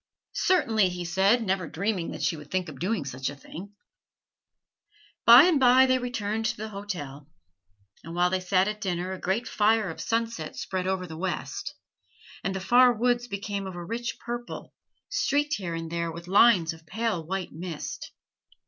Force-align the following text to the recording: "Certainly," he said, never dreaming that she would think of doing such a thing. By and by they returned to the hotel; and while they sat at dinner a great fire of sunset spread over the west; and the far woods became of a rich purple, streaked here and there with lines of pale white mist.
"Certainly," 0.33 0.89
he 0.89 1.05
said, 1.05 1.43
never 1.43 1.67
dreaming 1.67 2.09
that 2.09 2.23
she 2.23 2.35
would 2.35 2.49
think 2.49 2.69
of 2.69 2.79
doing 2.79 3.05
such 3.05 3.29
a 3.29 3.35
thing. 3.35 3.75
By 5.27 5.43
and 5.43 5.59
by 5.59 5.85
they 5.85 5.99
returned 5.99 6.45
to 6.47 6.57
the 6.57 6.69
hotel; 6.69 7.27
and 8.03 8.15
while 8.15 8.31
they 8.31 8.39
sat 8.39 8.67
at 8.67 8.81
dinner 8.81 9.11
a 9.13 9.19
great 9.21 9.47
fire 9.47 9.91
of 9.91 10.01
sunset 10.01 10.55
spread 10.55 10.87
over 10.87 11.05
the 11.05 11.17
west; 11.17 11.75
and 12.43 12.55
the 12.55 12.59
far 12.59 12.91
woods 12.91 13.27
became 13.27 13.67
of 13.67 13.75
a 13.75 13.85
rich 13.85 14.17
purple, 14.17 14.73
streaked 15.07 15.53
here 15.57 15.75
and 15.75 15.91
there 15.91 16.11
with 16.11 16.27
lines 16.27 16.73
of 16.73 16.87
pale 16.87 17.23
white 17.23 17.51
mist. 17.51 18.11